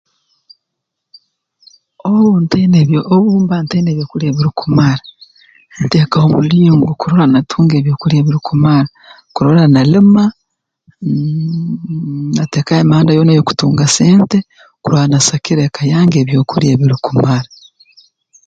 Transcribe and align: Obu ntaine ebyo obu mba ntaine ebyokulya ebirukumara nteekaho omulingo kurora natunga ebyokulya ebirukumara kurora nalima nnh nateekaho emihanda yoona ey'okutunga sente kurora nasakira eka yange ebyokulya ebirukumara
Obu 2.09 2.31
ntaine 2.43 2.75
ebyo 2.83 2.99
obu 3.13 3.27
mba 3.43 3.55
ntaine 3.61 3.89
ebyokulya 3.91 4.27
ebirukumara 4.29 5.05
nteekaho 5.83 6.25
omulingo 6.29 6.87
kurora 6.99 7.25
natunga 7.27 7.73
ebyokulya 7.77 8.17
ebirukumara 8.19 8.87
kurora 9.35 9.63
nalima 9.73 10.23
nnh 10.33 12.31
nateekaho 12.35 12.79
emihanda 12.81 13.11
yoona 13.15 13.33
ey'okutunga 13.33 13.85
sente 13.95 14.37
kurora 14.81 15.05
nasakira 15.11 15.61
eka 15.67 15.83
yange 15.93 16.15
ebyokulya 16.19 16.69
ebirukumara 16.71 17.49